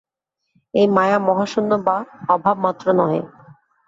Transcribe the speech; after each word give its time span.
এই 0.73 0.87
মায়া 0.95 1.17
মহাশূন্য 1.27 1.71
বা 1.85 1.97
অভাবমাত্র 2.29 2.85
নহে। 2.99 3.21